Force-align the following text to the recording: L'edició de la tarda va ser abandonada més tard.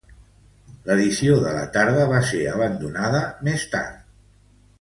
L'edició 0.85 1.35
de 1.43 1.51
la 1.57 1.67
tarda 1.77 2.07
va 2.13 2.21
ser 2.31 2.41
abandonada 2.55 3.23
més 3.49 3.71
tard. 3.75 4.05